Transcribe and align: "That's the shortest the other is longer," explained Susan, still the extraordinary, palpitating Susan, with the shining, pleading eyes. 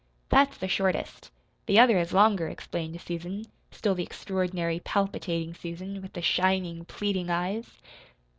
"That's 0.29 0.57
the 0.57 0.67
shortest 0.67 1.29
the 1.67 1.77
other 1.77 1.99
is 1.99 2.11
longer," 2.11 2.47
explained 2.47 2.99
Susan, 2.99 3.45
still 3.69 3.93
the 3.93 4.01
extraordinary, 4.01 4.79
palpitating 4.79 5.53
Susan, 5.53 6.01
with 6.01 6.13
the 6.13 6.23
shining, 6.23 6.85
pleading 6.85 7.29
eyes. 7.29 7.69